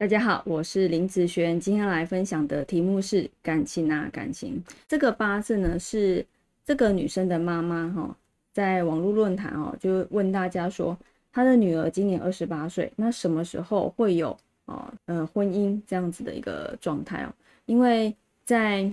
[0.00, 4.62] 大家好，我是林子轩，今天来分享的题目是感情啊，感情。
[4.86, 6.24] 这个八字呢是
[6.64, 8.16] 这个女生的妈妈哈，
[8.52, 10.96] 在网络论坛哦，就问大家说，
[11.32, 17.34] 她的女儿今年二十八岁，那什么时候会有哦呃婚姻这样子的一个状态哦？
[17.66, 18.88] 因为在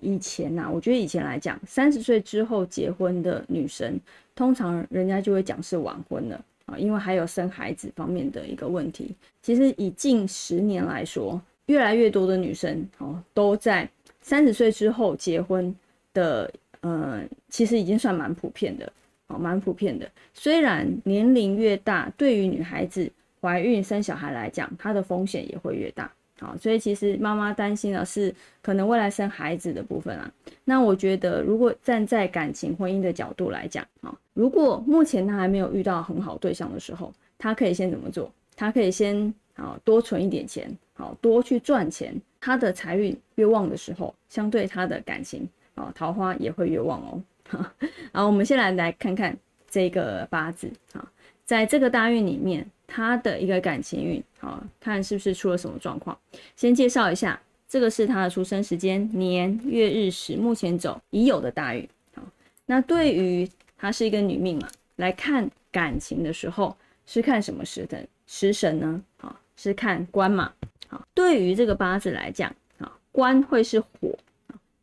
[0.00, 3.96] 以前呐，我觉得以前来讲，三十岁之后结婚的女生，
[4.34, 6.44] 通常人家就会讲是晚婚了。
[6.68, 9.14] 啊，因为还有生孩子方面的一个问题。
[9.42, 13.88] 其实以近十年来说，越来越多的女生哦都在
[14.20, 15.74] 三十岁之后结婚
[16.12, 18.92] 的，呃，其实已经算蛮普遍的，
[19.28, 20.08] 哦，蛮普遍的。
[20.34, 23.10] 虽然年龄越大，对于女孩子
[23.40, 26.12] 怀孕生小孩来讲，它的风险也会越大。
[26.40, 28.32] 好，所以其实妈妈担心的是
[28.62, 30.30] 可能未来生孩子的部分啊。
[30.64, 38.30] 那我觉得，如果站在感情婚姻的角度来讲啊，如果目前他还没有遇到很好对象的时候，他可以先怎么做？
[38.54, 42.14] 他可以先啊多存一点钱，好多去赚钱。
[42.40, 47.20] 他的财运越旺的时候，相对他的感情啊桃花也会越旺哦。
[48.14, 49.36] 好，我们先来来看看
[49.68, 51.10] 这个八字啊，
[51.44, 52.64] 在这个大运里面。
[52.90, 56.18] 他的一个感情运，好看是不是出了什么状况？
[56.56, 61.86] 先介绍一下，这个是他的出生时间年月日时，目前走已有的大运。
[62.14, 62.22] 好，
[62.64, 63.46] 那对于
[63.78, 66.76] 她是一个女命嘛，来看感情的时候
[67.06, 68.06] 是看什么时辰？
[68.26, 69.02] 食神呢？
[69.18, 70.52] 啊，是看官嘛？
[70.88, 74.18] 好，对于这个八字来讲，啊，官会是火，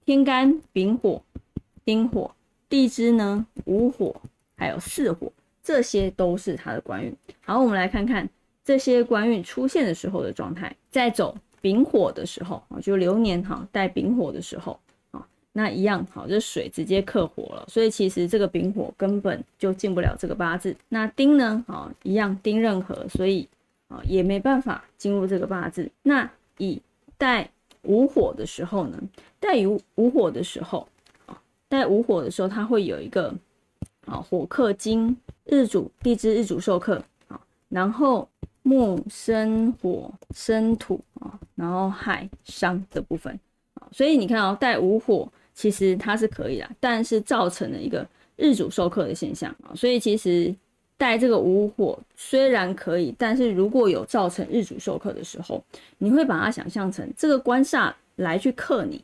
[0.06, 1.22] 天干丙火、
[1.84, 2.34] 丁火，
[2.68, 4.20] 地支呢午火，
[4.56, 5.32] 还有巳火。
[5.62, 7.16] 这些都是他的官运。
[7.42, 8.30] 好，我们来看看
[8.64, 10.76] 这些官运出现的时候的状态。
[10.92, 14.80] 在走丙火的时候啊，就流年哈带丙火的时候，
[15.58, 20.76] 那一样好，这水直接克火了，所以其实这个丙火根本就进不了这个八字。
[20.90, 23.48] 那丁呢啊，一样丁任何，所以
[23.88, 25.90] 啊也没办法进入这个八字。
[26.04, 26.82] 那以
[27.18, 27.50] 带
[27.84, 29.02] 午火的时候呢，
[29.40, 30.86] 带午午火的时候
[31.26, 33.34] 啊，带午火的时候，它会有一个
[34.06, 35.16] 啊火克金。
[35.48, 37.40] 日主地支日主受克啊，
[37.70, 38.28] 然后
[38.64, 43.40] 木生火生土啊，然后亥伤的部分
[43.76, 50.54] 啊，所以你看哦，带午火其实它是可以的，但是造成了一个日主受克的现象啊，所以其实
[50.98, 55.64] 带这个午火虽然可以，但是如果有造成日主受克的时候，
[55.98, 59.04] 你会把它想象成这个官煞来去克你，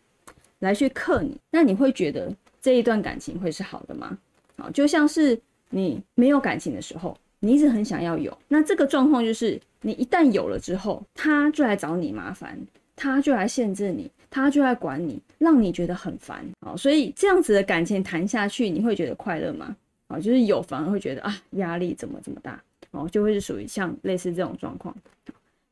[0.59, 4.16] 来去克你，那你会觉得这一段感情会是好的吗？
[4.57, 5.40] 啊，就像是。
[5.73, 12.59] 你没有感情的时候，你一直很想要有，那这个状况就是你一旦有了之后，他就来找你麻烦，
[12.94, 16.75] 他就来限制你，他就在管你，让你觉得很烦啊。
[16.75, 19.75] 所以这样子的感情谈下去，你会觉得快乐吗？
[20.07, 22.59] 啊，就是有反而会觉得啊，压力怎么这么大
[22.89, 24.95] 哦，就会是属于像类似这种状况。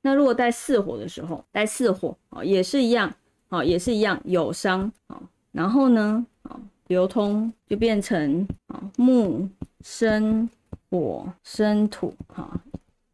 [0.01, 3.11] 那如果带四火的时候，带四火啊，也是一样
[3.47, 5.19] 啊，也是一样有伤啊，
[5.51, 9.49] 然后呢啊，流通就变成啊木。
[9.81, 10.49] 生
[10.89, 12.59] 火生土，哈，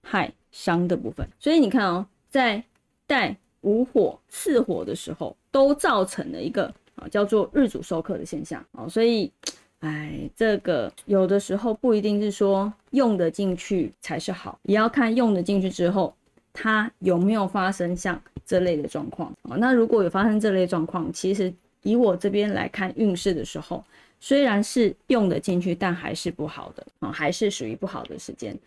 [0.01, 1.29] 害伤的部分。
[1.39, 2.63] 所以你看哦，在
[3.05, 8.87] 带午火、巳火的时候，都造成了一个啊叫做日主受克的现象哦。
[8.87, 9.29] 所以，
[9.79, 16.15] 哎，这个有的时候不一定是说用得进去才是好，也要看用得进去之后，
[16.53, 19.57] 它有没有发生像这类的状况哦。
[19.57, 23.83] 那如果有发生这类状况，其实以我这边来看运势的时候。
[24.21, 28.57] 虽然是用得进去，但还是不好的啊，还是属于不好的时间。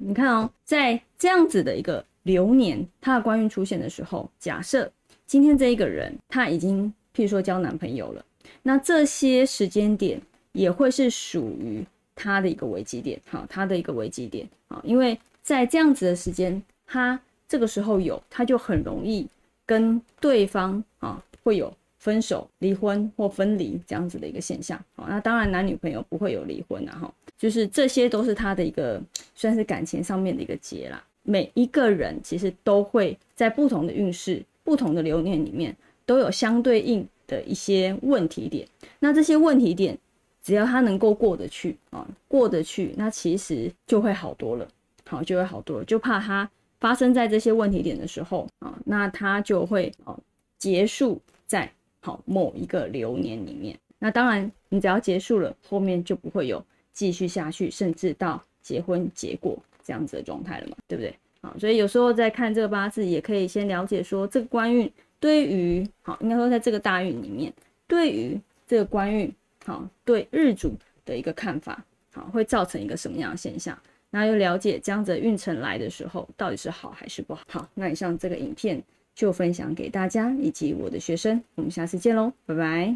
[0.00, 4.90] 你看哦，在这样子的一个流年，他的官运出现的时候，假设
[5.26, 8.24] 今天这一个人他已经，譬如说交男朋友了，
[8.62, 10.20] 那这些时间点
[10.52, 11.82] 也会是属于
[12.14, 17.18] 他的一个危机点，哈，他的一个危机点啊，因为在这样子的时间，他
[17.48, 19.26] 这个时候有，他就很容易
[19.64, 21.72] 跟对方啊会有。
[21.96, 29.02] 分手、离婚或分离这样子的一个现象，好，那当然男女朋友不会有离婚啊，哈，就是这些都是他的一个
[29.34, 31.02] 算是感情上面的一个结啦。
[31.24, 35.76] 每一个人其实都会在不同的运势、不同的流年里面
[36.06, 38.68] 都有相对应的一些问题点，
[39.00, 39.98] 那这些问题点
[40.40, 44.68] 只要他能够过得去啊，过得去，那其实就会好多了，
[45.04, 46.48] 好，就会好多了，就怕他
[46.78, 50.16] 发生在这些问题点的时候啊，那他就会哦
[50.58, 51.68] 结束在。
[52.06, 56.62] 好，某一个流年里面，那当然，你只要结束了，后面就不会有
[56.92, 59.56] 继续下去，甚至到结婚结果。
[59.84, 61.14] 这样子的状态了嘛，对不对？
[61.42, 64.90] 好，所以有时候在看这个八字，也可以先了解说这个官运
[65.20, 67.52] 对于好，应该说在这个大运里面，
[67.86, 69.32] 对于这个官运
[69.64, 73.78] 好，对日主的一个看法，好，会造成一个什么样的现象？
[74.10, 77.42] 那又了解这样子运程来的时候到底是好还是不好。
[77.48, 78.82] 好，那以上这个影片
[79.14, 82.92] 就分享给大家以及我的学生，我们下次见喽，拜拜。